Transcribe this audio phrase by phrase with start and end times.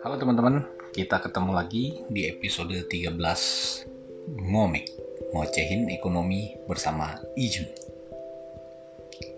[0.00, 0.64] Halo teman-teman,
[0.96, 3.20] kita ketemu lagi di episode 13
[4.40, 4.88] Ngomik,
[5.36, 7.68] ngocehin ekonomi bersama Ijun.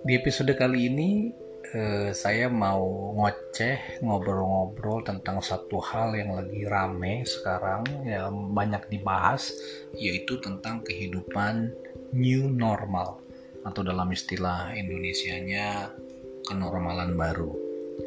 [0.06, 1.34] Di episode kali ini
[1.74, 9.50] eh, saya mau ngoceh ngobrol-ngobrol tentang satu hal yang lagi rame sekarang yang banyak dibahas
[9.98, 11.74] yaitu tentang kehidupan
[12.14, 13.18] new normal
[13.62, 15.90] atau dalam istilah Indonesianya
[16.46, 17.52] kenormalan baru.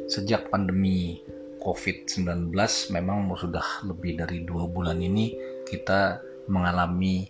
[0.06, 1.20] Sejak pandemi
[1.64, 2.52] COVID-19
[2.94, 5.34] memang sudah lebih dari dua bulan ini
[5.66, 7.26] kita mengalami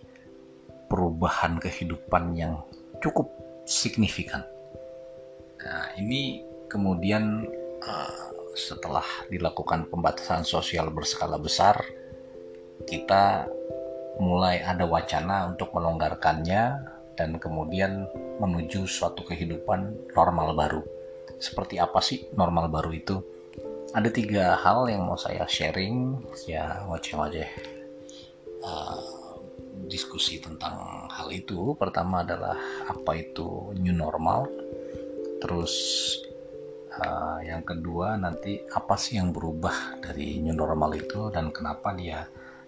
[0.87, 2.61] perubahan kehidupan yang
[3.01, 3.33] cukup
[3.65, 4.45] signifikan.
[5.57, 7.43] Nah, ini kemudian
[7.83, 11.81] uh, setelah dilakukan pembatasan sosial berskala besar,
[12.85, 13.49] kita
[14.17, 18.05] mulai ada wacana untuk melonggarkannya dan kemudian
[18.37, 20.83] menuju suatu kehidupan normal baru.
[21.41, 23.17] Seperti apa sih normal baru itu?
[23.91, 27.49] Ada tiga hal yang mau saya sharing, ya ngoceh-ngoceh
[28.61, 28.99] uh,
[29.89, 31.73] diskusi tentang hal itu.
[31.73, 34.45] Pertama adalah apa itu new normal,
[35.41, 35.73] terus
[36.93, 42.27] uh, yang kedua nanti apa sih yang berubah dari new normal itu dan kenapa dia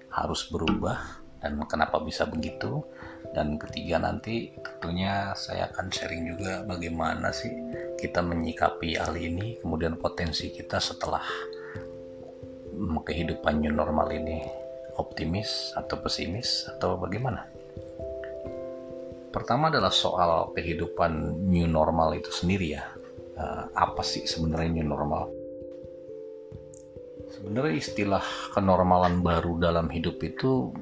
[0.10, 2.84] harus berubah dan kenapa bisa begitu?
[3.32, 7.52] Dan ketiga nanti tentunya saya akan sharing juga bagaimana sih
[7.96, 11.24] kita menyikapi hal ini kemudian potensi kita setelah
[12.80, 14.44] kehidupan new normal ini
[15.00, 17.48] optimis atau pesimis atau bagaimana?
[19.30, 22.84] Pertama adalah soal kehidupan new normal itu sendiri ya.
[23.40, 25.32] Uh, apa sih sebenarnya new normal?
[27.30, 28.26] Sebenarnya istilah
[28.58, 30.74] kenormalan baru dalam hidup itu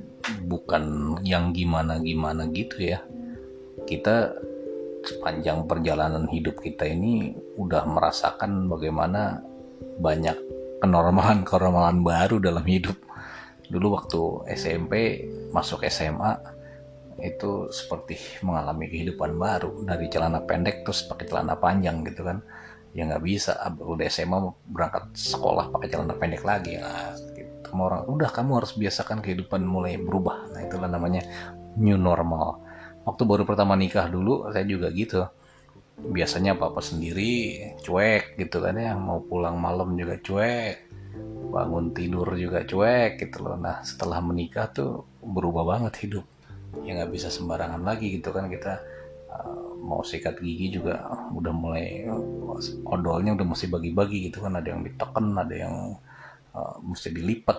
[0.46, 3.00] bukan yang gimana-gimana gitu ya.
[3.88, 4.36] Kita
[5.08, 9.40] sepanjang perjalanan hidup kita ini udah merasakan bagaimana
[10.04, 10.36] banyak
[10.84, 12.98] kenormalan-kenormalan baru dalam hidup.
[13.68, 14.22] Dulu waktu
[14.56, 16.58] SMP masuk SMA
[17.18, 22.46] itu seperti mengalami kehidupan baru dari celana pendek terus pakai celana panjang gitu kan
[22.94, 24.38] ya nggak bisa udah SMA
[24.70, 27.18] berangkat sekolah pakai celana pendek lagi nah,
[27.68, 30.50] sama orang udah kamu harus biasakan kehidupan mulai berubah.
[30.56, 31.22] Nah itulah namanya
[31.76, 32.64] new normal.
[33.04, 35.28] Waktu baru pertama nikah dulu saya juga gitu.
[35.98, 38.96] Biasanya apa-apa sendiri cuek gitu kan ya.
[38.96, 40.88] Mau pulang malam juga cuek
[41.48, 43.56] bangun tidur juga cuek gitu loh.
[43.58, 46.26] Nah setelah menikah tuh berubah banget hidup.
[46.84, 48.84] Ya nggak bisa sembarangan lagi gitu kan kita
[49.32, 52.06] uh, mau sikat gigi juga udah mulai
[52.86, 54.60] odolnya udah mesti bagi-bagi gitu kan.
[54.60, 55.76] Ada yang ditekan ada yang
[56.58, 57.58] uh, mesti dilipat.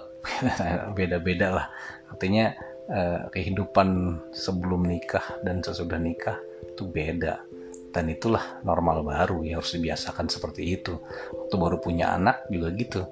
[0.98, 1.66] Beda-beda lah.
[2.10, 2.50] Artinya
[2.90, 7.46] uh, kehidupan sebelum nikah dan sesudah nikah itu beda.
[7.88, 10.98] Dan itulah normal baru ya harus dibiasakan seperti itu.
[11.32, 13.02] Waktu baru punya anak juga gitu.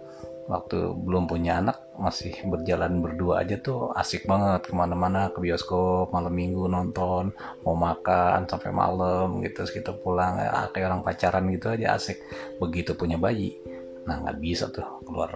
[0.47, 4.70] Waktu belum punya anak masih berjalan berdua aja tuh asik banget.
[4.70, 7.34] Ke mana-mana ke bioskop malam minggu nonton
[7.66, 12.22] mau makan sampai malam gitu kita pulang ya, kayak orang pacaran gitu aja asik.
[12.62, 13.58] Begitu punya bayi
[14.06, 15.34] nah nggak bisa tuh keluar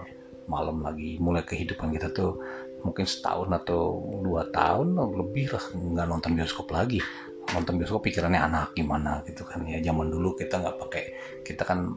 [0.51, 1.15] malam lagi.
[1.23, 2.35] Mulai kehidupan kita tuh
[2.83, 6.99] mungkin setahun atau dua tahun lebih lah nggak nonton bioskop lagi.
[7.55, 9.79] Nonton bioskop pikirannya anak gimana gitu kan ya.
[9.79, 11.03] Zaman dulu kita nggak pakai
[11.47, 11.87] kita kan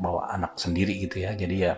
[0.00, 1.36] bawa anak sendiri gitu ya.
[1.36, 1.76] Jadi ya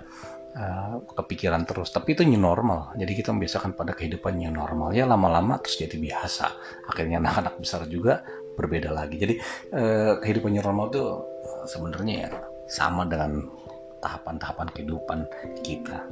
[0.54, 1.90] uh, kepikiran terus.
[1.90, 2.94] Tapi itu new normal.
[2.94, 4.94] Jadi kita membiasakan pada kehidupan new normal.
[4.94, 6.46] Ya lama-lama terus jadi biasa.
[6.86, 8.22] Akhirnya anak-anak besar juga
[8.52, 9.16] berbeda lagi.
[9.18, 9.34] Jadi
[9.74, 12.30] uh, kehidupan new normal itu uh, sebenarnya ya
[12.68, 13.48] sama dengan
[14.02, 15.20] tahapan-tahapan kehidupan
[15.62, 16.02] kita.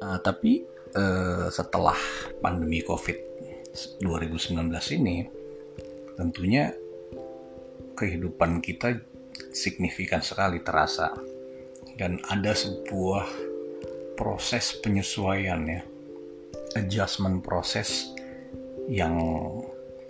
[0.00, 0.62] Uh, tapi
[0.94, 1.96] uh, setelah
[2.38, 3.18] pandemi COVID
[4.00, 4.70] 2019
[5.02, 5.26] ini,
[6.14, 6.70] tentunya
[7.98, 9.02] kehidupan kita
[9.50, 11.10] signifikan sekali terasa
[11.98, 13.26] dan ada sebuah
[14.14, 15.82] proses penyesuaian ya
[16.74, 18.14] adjustment proses
[18.90, 19.16] yang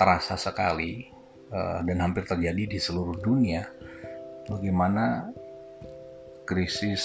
[0.00, 1.09] terasa sekali
[1.53, 3.64] uh, dan hampir terjadi di seluruh dunia
[4.49, 5.31] bagaimana
[6.44, 7.05] krisis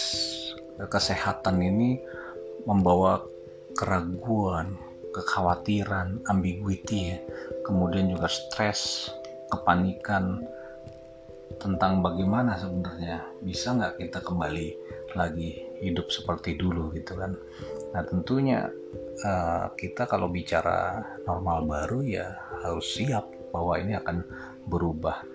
[0.79, 1.99] kesehatan ini
[2.63, 3.23] membawa
[3.75, 4.75] keraguan,
[5.15, 7.19] kekhawatiran, ambiguity, ya.
[7.63, 9.11] kemudian juga stres,
[9.51, 10.43] kepanikan
[11.59, 14.67] tentang bagaimana sebenarnya bisa nggak kita kembali
[15.17, 17.35] lagi hidup seperti dulu gitu kan.
[17.95, 18.69] Nah tentunya
[19.25, 22.27] uh, kita kalau bicara normal baru ya
[22.63, 24.21] harus siap bahwa ini akan
[24.69, 25.25] berubah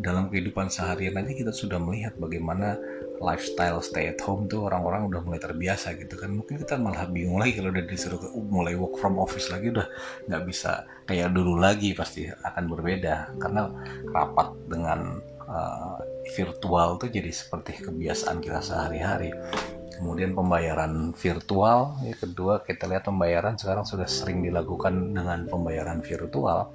[0.00, 2.78] dalam kehidupan seharian aja kita sudah melihat bagaimana
[3.22, 6.34] lifestyle stay at home tuh orang-orang udah mulai terbiasa gitu kan.
[6.34, 9.86] Mungkin kita malah bingung lagi kalau udah disuruh ke, mulai work from office lagi udah
[10.26, 13.34] nggak bisa kayak dulu lagi pasti akan berbeda.
[13.38, 13.70] Karena
[14.10, 15.98] rapat dengan uh,
[16.34, 19.30] virtual tuh jadi seperti kebiasaan kita sehari-hari
[19.98, 26.74] kemudian pembayaran virtual ya kedua kita lihat pembayaran sekarang sudah sering dilakukan dengan pembayaran virtual.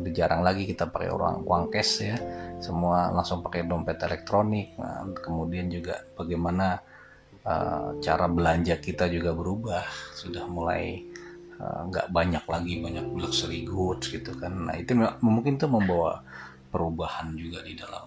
[0.00, 2.16] Udah jarang lagi kita pakai orang uang cash ya.
[2.62, 4.72] Semua langsung pakai dompet elektronik.
[4.80, 6.80] Nah, kemudian juga bagaimana
[7.44, 9.84] uh, cara belanja kita juga berubah.
[10.16, 11.04] Sudah mulai
[11.60, 14.72] eh, nggak uh, banyak lagi banyak luxury goods gitu kan.
[14.72, 16.24] Nah itu mungkin tuh membawa
[16.70, 18.06] perubahan juga di dalam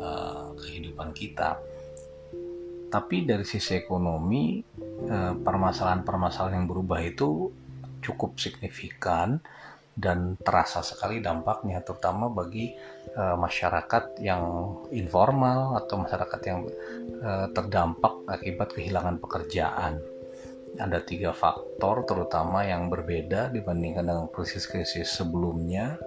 [0.00, 1.69] uh, kehidupan kita
[2.90, 4.60] tapi dari sisi ekonomi
[5.40, 7.48] permasalahan-permasalahan yang berubah itu
[8.02, 9.38] cukup signifikan
[10.00, 12.72] dan terasa sekali dampaknya terutama bagi
[13.14, 14.42] uh, masyarakat yang
[14.96, 16.60] informal atau masyarakat yang
[17.20, 20.00] uh, terdampak akibat kehilangan pekerjaan.
[20.80, 25.98] Ada tiga faktor terutama yang berbeda dibandingkan dengan krisis-krisis sebelumnya.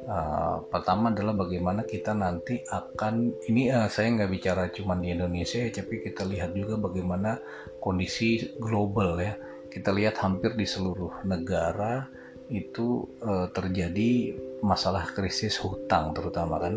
[0.00, 5.60] Uh, pertama adalah bagaimana kita nanti akan ini uh, saya nggak bicara cuma di Indonesia
[5.60, 7.36] ya, tapi kita lihat juga bagaimana
[7.78, 9.36] kondisi global ya.
[9.70, 12.08] Kita lihat hampir di seluruh negara
[12.50, 16.74] itu uh, terjadi masalah krisis hutang terutama kan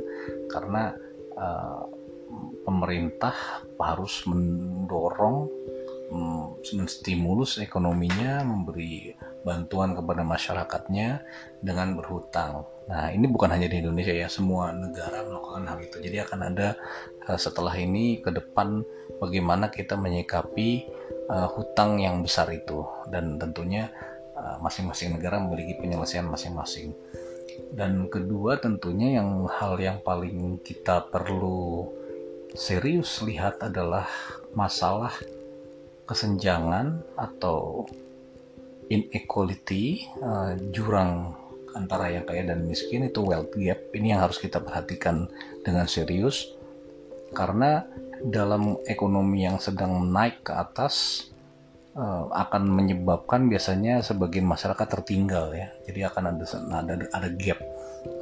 [0.51, 0.93] karena
[1.33, 1.83] uh,
[2.63, 3.33] pemerintah
[3.81, 5.49] harus mendorong
[6.77, 9.11] menstimulus ekonominya memberi
[9.43, 11.23] bantuan kepada masyarakatnya
[11.59, 12.67] dengan berhutang.
[12.87, 15.99] Nah ini bukan hanya di Indonesia ya semua negara melakukan hal itu.
[15.99, 16.79] Jadi akan ada
[17.27, 18.83] uh, setelah ini ke depan
[19.19, 20.87] bagaimana kita menyikapi
[21.31, 23.91] uh, hutang yang besar itu dan tentunya
[24.43, 26.91] Eh, masing-masing negara memiliki penyelesaian masing-masing.
[27.71, 31.87] Dan kedua tentunya yang hal yang paling kita perlu
[32.51, 34.09] serius lihat adalah
[34.51, 35.15] masalah
[36.03, 37.87] kesenjangan atau
[38.89, 41.35] inequality, uh, jurang
[41.73, 43.79] antara yang kaya dan miskin itu wealth gap.
[43.91, 45.27] Ini yang harus kita perhatikan
[45.65, 46.53] dengan serius
[47.33, 47.83] karena
[48.23, 51.27] dalam ekonomi yang sedang naik ke atas
[51.97, 55.73] uh, akan menyebabkan biasanya sebagian masyarakat tertinggal ya.
[55.89, 56.45] Jadi akan ada
[56.79, 57.59] ada ada gap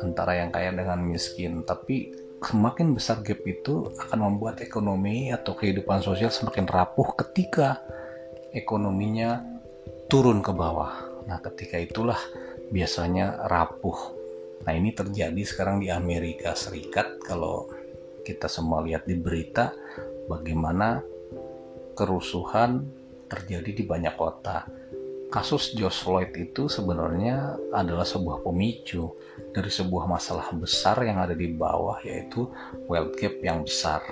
[0.01, 1.67] antara yang kaya dengan miskin.
[1.67, 7.83] Tapi semakin besar gap itu akan membuat ekonomi atau kehidupan sosial semakin rapuh ketika
[8.55, 9.50] ekonominya
[10.11, 11.23] turun ke bawah.
[11.23, 12.19] Nah, ketika itulah
[12.67, 13.95] biasanya rapuh.
[14.67, 17.71] Nah, ini terjadi sekarang di Amerika Serikat kalau
[18.27, 19.71] kita semua lihat di berita
[20.27, 20.99] bagaimana
[21.95, 22.83] kerusuhan
[23.31, 24.67] terjadi di banyak kota.
[25.31, 29.15] Kasus George Floyd itu sebenarnya adalah sebuah pemicu
[29.55, 32.51] dari sebuah masalah besar yang ada di bawah yaitu
[32.91, 34.03] wealth gap yang besar.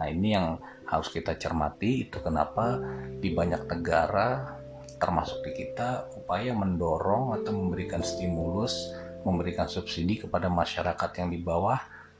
[0.00, 0.56] Nah ini yang
[0.88, 2.80] harus kita cermati itu kenapa
[3.20, 4.57] di banyak negara
[4.98, 8.92] termasuk di kita upaya mendorong atau memberikan stimulus
[9.26, 11.78] memberikan subsidi kepada masyarakat yang di bawah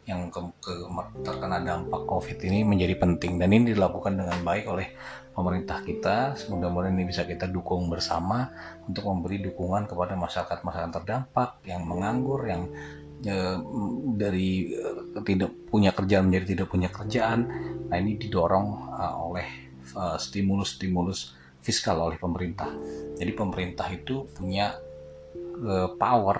[0.08, 0.72] yang ke, ke,
[1.20, 4.88] terkena dampak COVID ini menjadi penting dan ini dilakukan dengan baik oleh
[5.36, 6.32] pemerintah kita.
[6.48, 8.48] Mudah-mudahan ini bisa kita dukung bersama
[8.88, 12.72] untuk memberi dukungan kepada masyarakat-masyarakat terdampak yang menganggur, yang
[13.20, 13.60] ya,
[14.16, 17.40] dari uh, tidak punya kerjaan menjadi tidak punya kerjaan.
[17.92, 19.69] Nah ini didorong uh, oleh
[20.16, 22.70] stimulus-stimulus uh, fiskal oleh pemerintah.
[23.19, 24.76] Jadi pemerintah itu punya
[25.64, 26.38] uh, power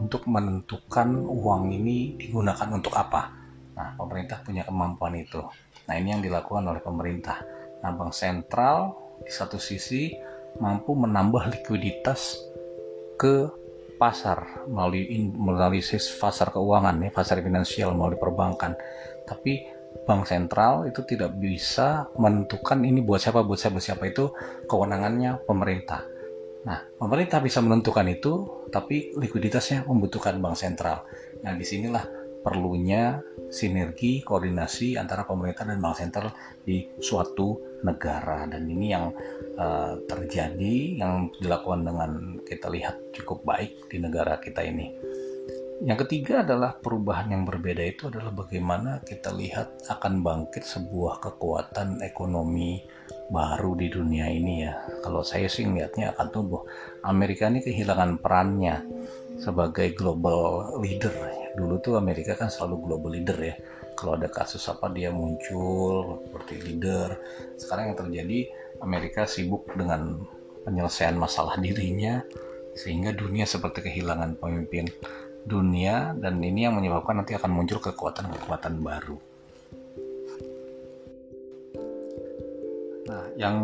[0.00, 3.36] untuk menentukan uang ini digunakan untuk apa.
[3.76, 5.40] Nah, pemerintah punya kemampuan itu.
[5.88, 7.40] Nah, ini yang dilakukan oleh pemerintah.
[7.84, 10.16] Nah, bank sentral di satu sisi
[10.58, 12.40] mampu menambah likuiditas
[13.20, 13.48] ke
[14.00, 15.84] pasar melalui melalui
[16.16, 18.72] pasar keuangan ya, pasar finansial melalui perbankan.
[19.28, 24.24] Tapi bank sentral itu tidak bisa menentukan ini buat siapa buat siapa buat siapa itu
[24.66, 26.02] kewenangannya pemerintah.
[26.60, 31.08] Nah, pemerintah bisa menentukan itu, tapi likuiditasnya membutuhkan bank sentral.
[31.40, 32.04] Nah, di sinilah
[32.40, 33.20] perlunya
[33.52, 36.32] sinergi koordinasi antara pemerintah dan bank sentral
[36.64, 39.12] di suatu negara dan ini yang
[39.56, 44.92] uh, terjadi yang dilakukan dengan kita lihat cukup baik di negara kita ini.
[45.80, 52.04] Yang ketiga adalah perubahan yang berbeda itu adalah bagaimana kita lihat akan bangkit sebuah kekuatan
[52.04, 52.84] ekonomi
[53.32, 54.76] baru di dunia ini ya.
[55.00, 56.68] Kalau saya sih ngeliatnya akan tumbuh.
[57.00, 58.84] Amerika ini kehilangan perannya
[59.40, 61.16] sebagai global leader.
[61.56, 63.56] Dulu tuh Amerika kan selalu global leader ya.
[63.96, 67.16] Kalau ada kasus apa dia muncul seperti leader.
[67.56, 68.52] Sekarang yang terjadi
[68.84, 70.28] Amerika sibuk dengan
[70.68, 72.20] penyelesaian masalah dirinya
[72.76, 74.86] sehingga dunia seperti kehilangan pemimpin
[75.44, 79.18] dunia dan ini yang menyebabkan nanti akan muncul kekuatan-kekuatan baru.
[83.10, 83.56] Nah, yang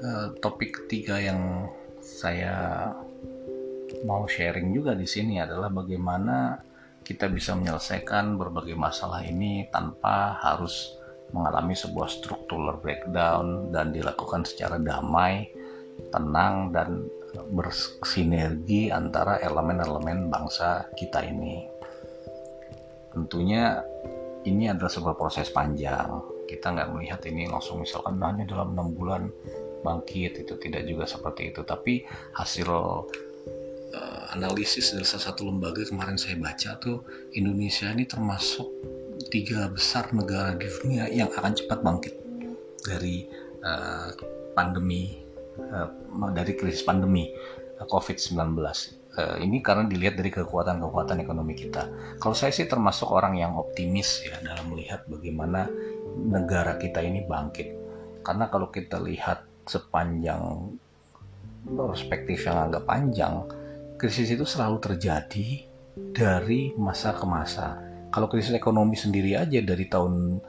[0.00, 1.68] uh, topik ketiga yang
[2.00, 2.88] saya
[4.06, 6.58] mau sharing juga di sini adalah bagaimana
[7.06, 10.98] kita bisa menyelesaikan berbagai masalah ini tanpa harus
[11.30, 15.50] mengalami sebuah struktural breakdown dan dilakukan secara damai,
[16.10, 17.06] tenang dan
[17.44, 21.66] bersinergi antara elemen-elemen bangsa kita ini.
[23.12, 23.80] Tentunya
[24.48, 26.08] ini adalah sebuah proses panjang.
[26.46, 29.26] Kita nggak melihat ini langsung misalkan hanya dalam enam bulan
[29.82, 31.66] bangkit itu tidak juga seperti itu.
[31.66, 32.68] Tapi hasil
[34.36, 37.00] analisis dari salah satu lembaga kemarin saya baca tuh
[37.32, 38.68] Indonesia ini termasuk
[39.32, 42.14] tiga besar negara di dunia yang akan cepat bangkit
[42.84, 43.24] dari
[43.64, 44.12] uh,
[44.52, 45.25] pandemi uh,
[46.32, 48.36] dari krisis pandemi eh, COVID-19
[49.16, 51.88] uh, ini karena dilihat dari kekuatan-kekuatan ekonomi kita.
[52.20, 55.66] Kalau saya sih termasuk orang yang optimis ya dalam melihat bagaimana
[56.16, 57.68] negara kita ini bangkit.
[58.20, 60.76] Karena kalau kita lihat sepanjang
[61.66, 63.42] perspektif yang agak panjang,
[63.98, 67.80] krisis itu selalu terjadi dari masa ke masa.
[68.12, 70.40] Kalau krisis ekonomi sendiri aja dari tahun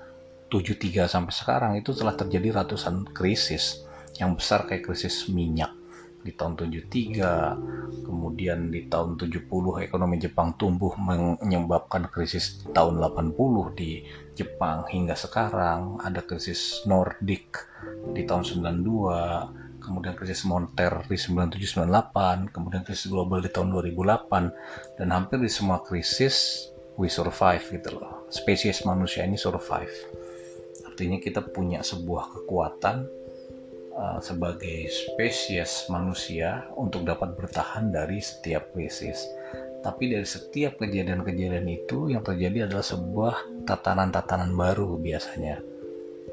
[0.47, 3.86] 73 sampai sekarang itu telah terjadi ratusan krisis
[4.17, 5.73] yang besar kayak krisis minyak
[6.25, 9.47] di tahun 73 kemudian di tahun 70
[9.87, 13.37] ekonomi Jepang tumbuh menyebabkan krisis tahun 80
[13.79, 14.03] di
[14.35, 17.55] Jepang hingga sekarang ada krisis Nordik
[18.11, 25.07] di tahun 92 kemudian krisis moneter di 9798, kemudian krisis global di tahun 2008, dan
[25.15, 26.67] hampir di semua krisis
[26.99, 28.27] we survive gitu loh.
[28.27, 30.11] Spesies manusia ini survive.
[30.83, 33.07] Artinya kita punya sebuah kekuatan
[33.97, 39.25] uh, sebagai spesies manusia untuk dapat bertahan dari setiap krisis.
[39.81, 43.35] Tapi dari setiap kejadian-kejadian itu yang terjadi adalah sebuah
[43.65, 45.61] tatanan-tatanan baru biasanya.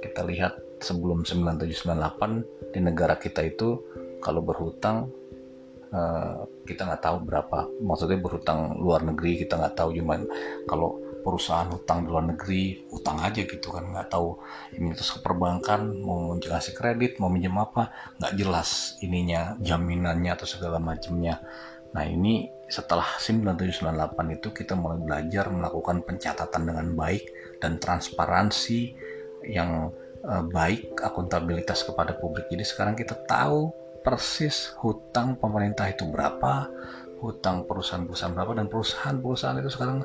[0.00, 3.80] Kita lihat sebelum 9798 di negara kita itu
[4.21, 5.09] kalau berhutang
[5.92, 10.26] uh, kita nggak tahu berapa maksudnya berhutang luar negeri kita nggak tahu cuman
[10.66, 14.37] kalau perusahaan hutang di luar negeri hutang aja gitu kan nggak tahu
[14.76, 17.88] ini terus ke perbankan mau ngasih kredit mau minjem apa
[18.21, 21.40] nggak jelas ininya jaminannya atau segala macamnya
[21.97, 27.25] nah ini setelah 9798 itu kita mulai belajar melakukan pencatatan dengan baik
[27.61, 28.93] dan transparansi
[29.47, 29.93] yang
[30.25, 32.49] uh, baik akuntabilitas kepada publik.
[32.49, 36.69] Jadi sekarang kita tahu persis hutang pemerintah itu berapa,
[37.25, 40.04] hutang perusahaan-perusahaan berapa dan perusahaan-perusahaan itu sekarang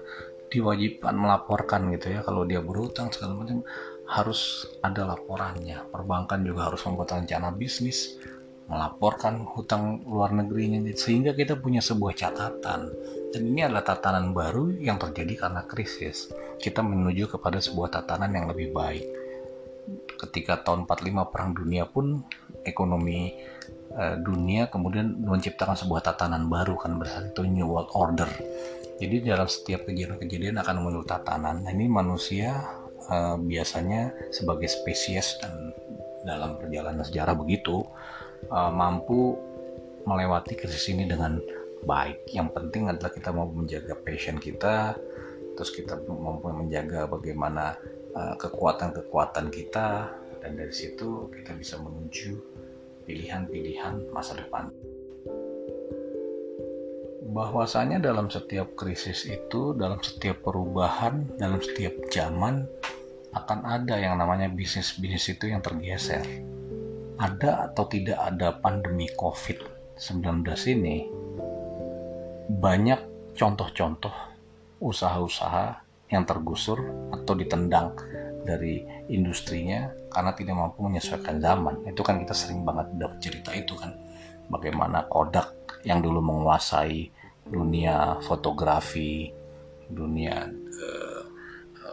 [0.50, 3.62] diwajibkan melaporkan gitu ya kalau dia berhutang segala macam
[4.10, 5.86] harus ada laporannya.
[5.94, 8.18] Perbankan juga harus membuat rencana bisnis,
[8.66, 10.82] melaporkan hutang luar negerinya.
[10.98, 12.90] Sehingga kita punya sebuah catatan.
[13.30, 16.34] Dan ini adalah tatanan baru yang terjadi karena krisis.
[16.58, 19.06] Kita menuju kepada sebuah tatanan yang lebih baik.
[20.18, 22.26] Ketika tahun 45 perang dunia pun
[22.66, 23.32] ekonomi
[23.94, 28.30] uh, dunia kemudian menciptakan sebuah tatanan baru kan berarti itu new world order
[29.00, 32.52] jadi dalam setiap kejadian-kejadian akan muncul tatanan nah, ini manusia
[33.08, 35.72] uh, biasanya sebagai spesies dan
[36.28, 37.88] dalam perjalanan sejarah begitu
[38.52, 39.40] uh, mampu
[40.04, 41.40] melewati krisis ini dengan
[41.88, 45.00] baik yang penting adalah kita mau menjaga passion kita
[45.56, 47.80] terus kita mampu menjaga bagaimana
[48.10, 50.10] Eh, kekuatan-kekuatan kita
[50.42, 52.42] dan dari situ kita bisa menuju
[53.06, 54.74] pilihan-pilihan masa depan.
[57.30, 62.66] Bahwasanya dalam setiap krisis itu, dalam setiap perubahan, dalam setiap zaman
[63.38, 66.26] akan ada yang namanya bisnis-bisnis itu yang tergeser.
[67.22, 70.42] Ada atau tidak ada pandemi COVID-19
[70.74, 71.06] ini,
[72.50, 72.98] banyak
[73.38, 74.16] contoh-contoh
[74.82, 76.82] usaha-usaha yang tergusur
[77.14, 77.94] atau ditendang
[78.42, 78.82] dari
[79.14, 81.86] industrinya karena tidak mampu menyesuaikan zaman.
[81.86, 83.94] Itu kan kita sering banget dapat cerita itu kan.
[84.50, 85.54] Bagaimana Kodak
[85.86, 87.19] yang dulu menguasai
[87.50, 89.34] dunia fotografi,
[89.90, 91.24] dunia uh,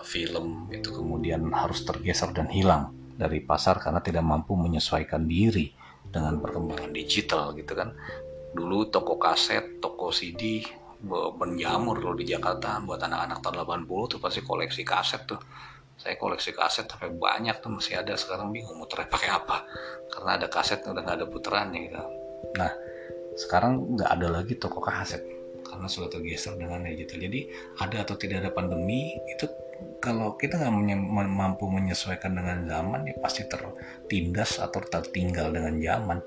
[0.06, 5.72] film itu kemudian harus tergeser dan hilang dari pasar karena tidak mampu menyesuaikan diri
[6.06, 7.96] dengan perkembangan digital gitu kan.
[8.52, 10.62] Dulu toko kaset, toko CD
[11.36, 12.78] menjamur loh di Jakarta.
[12.80, 13.56] Buat anak-anak tahun
[13.88, 15.40] 80 tuh pasti koleksi kaset tuh.
[15.96, 18.12] Saya koleksi kaset sampai banyak tuh masih ada.
[18.14, 19.64] Sekarang bingung muternya pakai apa.
[20.12, 22.00] Karena ada kaset udah nggak ada puterannya gitu.
[22.56, 22.72] Nah
[23.36, 25.35] sekarang nggak ada lagi toko kaset
[25.76, 27.40] karena sudah tergeser dengan digital jadi
[27.84, 29.44] ada atau tidak ada pandemi itu
[30.00, 30.72] kalau kita nggak
[31.28, 36.18] mampu menyesuaikan dengan zaman ya pasti tertindas atau tertinggal dengan zaman.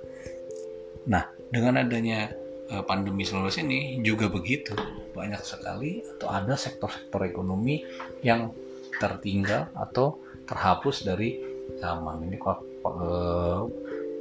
[1.10, 2.30] Nah dengan adanya
[2.70, 4.78] Eh, pandemi 19 ini juga begitu.
[5.18, 7.82] Banyak sekali atau ada sektor-sektor ekonomi
[8.22, 8.54] yang
[9.02, 11.42] tertinggal atau terhapus dari
[11.82, 12.30] zaman.
[12.30, 13.66] Ini uh,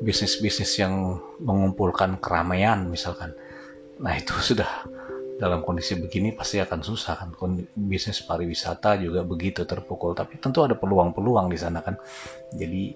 [0.01, 3.37] bisnis-bisnis yang mengumpulkan keramaian misalkan.
[4.01, 4.89] Nah itu sudah
[5.39, 7.31] dalam kondisi begini pasti akan susah kan.
[7.79, 10.13] Bisnis pariwisata juga begitu terpukul.
[10.19, 11.95] Tapi tentu ada peluang-peluang di sana kan.
[12.53, 12.93] Jadi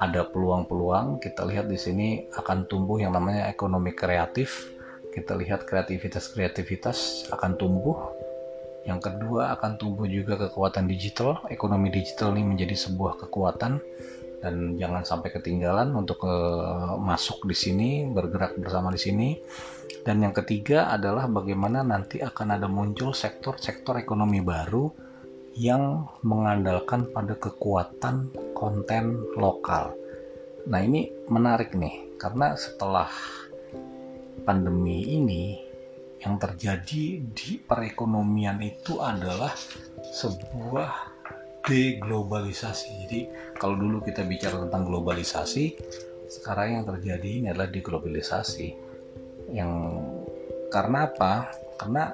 [0.00, 1.20] ada peluang-peluang.
[1.20, 4.72] Kita lihat di sini akan tumbuh yang namanya ekonomi kreatif.
[5.12, 7.96] Kita lihat kreativitas-kreativitas akan tumbuh.
[8.82, 11.44] Yang kedua akan tumbuh juga kekuatan digital.
[11.52, 13.78] Ekonomi digital ini menjadi sebuah kekuatan
[14.42, 19.28] dan jangan sampai ketinggalan untuk uh, masuk di sini bergerak bersama di sini
[20.02, 24.90] dan yang ketiga adalah bagaimana nanti akan ada muncul sektor-sektor ekonomi baru
[25.54, 29.94] yang mengandalkan pada kekuatan konten lokal.
[30.66, 33.10] Nah, ini menarik nih karena setelah
[34.42, 35.60] pandemi ini
[36.22, 39.54] yang terjadi di perekonomian itu adalah
[40.02, 41.11] sebuah
[41.62, 42.88] deglobalisasi.
[43.06, 43.20] Jadi
[43.58, 45.78] kalau dulu kita bicara tentang globalisasi,
[46.26, 48.68] sekarang yang terjadi ini adalah deglobalisasi
[49.52, 50.02] yang
[50.72, 51.52] karena apa?
[51.76, 52.10] Karena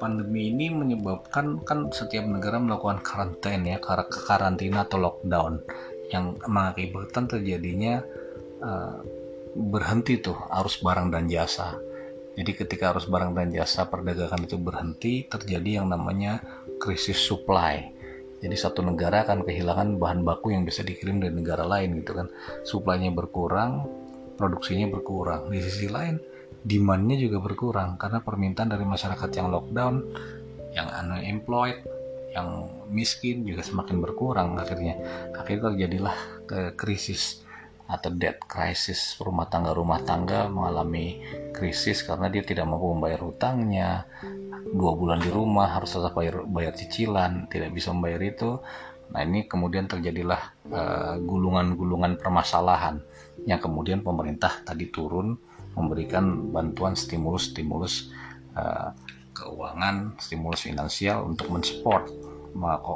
[0.00, 3.78] pandemi ini menyebabkan kan setiap negara melakukan karantina ya,
[4.10, 5.62] karantina atau lockdown
[6.10, 8.02] yang mengakibatkan terjadinya
[8.60, 8.98] uh,
[9.54, 11.78] berhenti tuh arus barang dan jasa.
[12.34, 16.42] Jadi ketika arus barang dan jasa perdagangan itu berhenti, terjadi yang namanya
[16.82, 17.93] krisis supply.
[18.44, 22.28] Jadi satu negara akan kehilangan bahan baku yang bisa dikirim dari negara lain gitu kan.
[22.60, 23.88] Suplainya berkurang,
[24.36, 25.48] produksinya berkurang.
[25.48, 26.20] Di sisi lain,
[26.60, 29.94] demandnya juga berkurang karena permintaan dari masyarakat yang lockdown,
[30.76, 31.80] yang unemployed,
[32.36, 35.00] yang miskin juga semakin berkurang akhirnya.
[35.32, 37.40] Akhirnya terjadilah ke krisis
[37.84, 41.20] atau debt crisis rumah tangga rumah tangga mengalami
[41.52, 44.08] krisis karena dia tidak mampu membayar hutangnya
[44.72, 48.50] dua bulan di rumah harus tetap bayar, bayar cicilan tidak bisa membayar itu
[49.12, 50.40] nah ini kemudian terjadilah
[50.72, 53.04] uh, gulungan-gulungan permasalahan
[53.44, 55.36] yang kemudian pemerintah tadi turun
[55.76, 58.14] memberikan bantuan stimulus-stimulus
[58.56, 58.94] uh,
[59.34, 62.06] keuangan, stimulus finansial untuk mensupport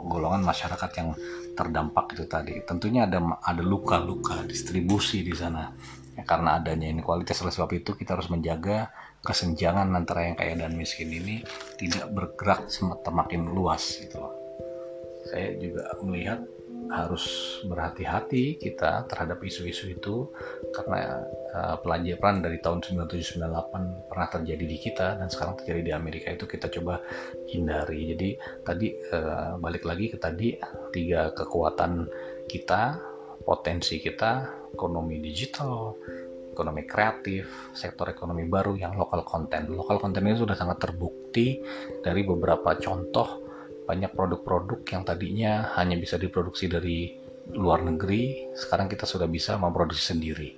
[0.07, 1.11] golongan masyarakat yang
[1.59, 2.55] terdampak itu tadi.
[2.63, 5.75] Tentunya ada ada luka-luka distribusi di sana.
[6.15, 8.91] Ya, karena adanya inequalitas oleh sebab itu kita harus menjaga
[9.29, 11.45] kesenjangan antara yang kaya dan miskin ini
[11.77, 14.33] tidak bergerak semakin luas gitu loh.
[15.29, 16.41] Saya juga melihat
[16.89, 17.25] harus
[17.69, 20.33] berhati-hati kita terhadap isu-isu itu
[20.73, 21.21] karena
[21.53, 26.49] uh, pelajaran dari tahun 9798 pernah terjadi di kita dan sekarang terjadi di Amerika itu
[26.49, 27.05] kita coba
[27.53, 28.17] hindari.
[28.17, 28.31] Jadi
[28.65, 30.57] tadi uh, balik lagi ke tadi
[30.89, 32.09] tiga kekuatan
[32.49, 32.97] kita,
[33.45, 35.93] potensi kita, ekonomi digital,
[36.59, 39.71] ekonomi kreatif, sektor ekonomi baru yang lokal konten.
[39.71, 41.63] Lokal konten ini sudah sangat terbukti
[42.03, 43.47] dari beberapa contoh
[43.87, 47.15] banyak produk-produk yang tadinya hanya bisa diproduksi dari
[47.55, 50.51] luar negeri, sekarang kita sudah bisa memproduksi sendiri.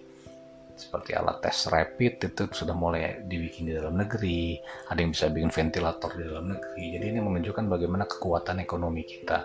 [0.75, 4.57] Seperti alat tes rapid itu sudah mulai dibikin di dalam negeri,
[4.89, 6.97] ada yang bisa bikin ventilator di dalam negeri.
[6.97, 9.45] Jadi ini menunjukkan bagaimana kekuatan ekonomi kita.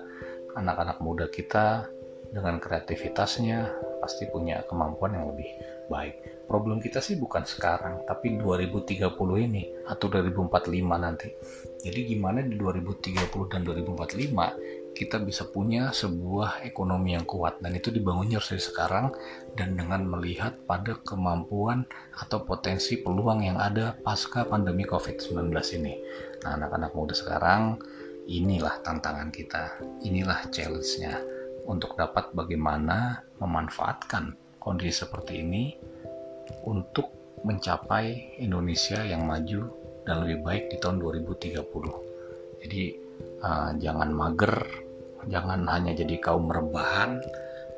[0.56, 1.92] Anak-anak muda kita
[2.32, 5.50] dengan kreativitasnya pasti punya kemampuan yang lebih
[5.92, 9.12] baik problem kita sih bukan sekarang tapi 2030
[9.46, 11.30] ini atau 2045 nanti
[11.82, 17.92] jadi gimana di 2030 dan 2045 kita bisa punya sebuah ekonomi yang kuat dan itu
[17.92, 19.12] dibangunnya dari sekarang
[19.60, 21.84] dan dengan melihat pada kemampuan
[22.16, 25.52] atau potensi peluang yang ada pasca pandemi COVID-19
[25.84, 26.00] ini.
[26.48, 27.76] Nah, anak-anak muda sekarang
[28.26, 31.20] inilah tantangan kita, inilah challenge-nya
[31.68, 35.76] untuk dapat bagaimana memanfaatkan kondisi seperti ini
[36.66, 37.12] untuk
[37.46, 39.70] mencapai Indonesia yang maju
[40.06, 41.62] dan lebih baik di tahun 2030.
[42.66, 42.84] Jadi
[43.42, 44.56] uh, jangan mager,
[45.30, 47.22] jangan hanya jadi kaum rebahan,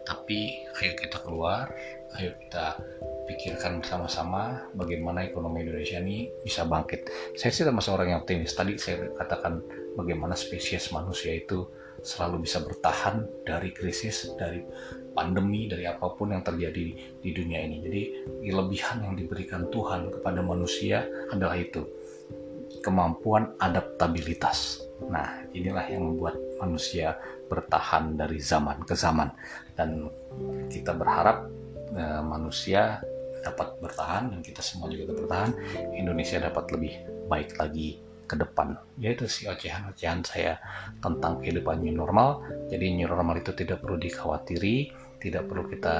[0.08, 1.68] tapi ayo kita keluar,
[2.16, 2.80] ayo kita
[3.28, 7.12] pikirkan bersama-sama bagaimana ekonomi Indonesia ini bisa bangkit.
[7.36, 8.56] Saya sih termasuk orang yang optimis.
[8.56, 9.60] Tadi saya katakan
[10.00, 11.68] bagaimana spesies manusia itu
[12.02, 14.62] selalu bisa bertahan dari krisis, dari
[15.18, 16.86] pandemi, dari apa pun yang terjadi
[17.18, 17.82] di dunia ini.
[17.82, 18.02] Jadi
[18.46, 21.82] kelebihan yang diberikan Tuhan kepada manusia adalah itu,
[22.86, 24.86] kemampuan adaptabilitas.
[25.10, 29.30] Nah, inilah yang membuat manusia bertahan dari zaman ke zaman
[29.78, 30.10] dan
[30.68, 31.48] kita berharap
[31.96, 33.02] eh, manusia
[33.46, 35.52] dapat bertahan dan kita semua juga dapat bertahan,
[35.96, 36.94] Indonesia dapat lebih
[37.32, 38.76] baik lagi ke depan.
[39.00, 40.60] Yaitu si ocehan-ocehan saya
[41.00, 42.44] tentang kehidupan new normal.
[42.68, 45.96] Jadi new normal itu tidak perlu dikhawatiri tidak perlu kita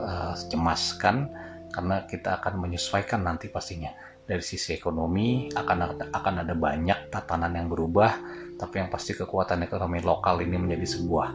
[0.00, 1.28] uh, cemaskan
[1.70, 3.92] karena kita akan menyesuaikan nanti pastinya.
[4.26, 8.10] Dari sisi ekonomi akan ada, akan ada banyak tatanan yang berubah
[8.58, 11.28] tapi yang pasti kekuatan ekonomi lokal ini menjadi sebuah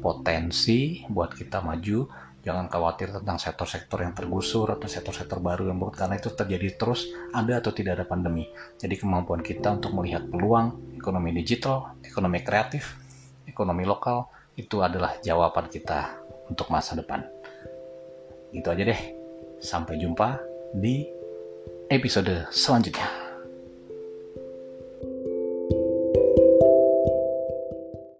[0.00, 2.08] potensi buat kita maju
[2.42, 7.10] jangan khawatir tentang sektor-sektor yang tergusur atau sektor-sektor baru yang baru karena itu terjadi terus
[7.34, 8.46] ada atau tidak ada pandemi.
[8.78, 12.98] Jadi kemampuan kita untuk melihat peluang ekonomi digital ekonomi kreatif
[13.48, 16.14] ekonomi lokal itu adalah jawaban kita
[16.46, 17.26] untuk masa depan.
[18.54, 19.02] Gitu aja deh.
[19.58, 20.38] Sampai jumpa
[20.70, 21.02] di
[21.90, 23.17] episode selanjutnya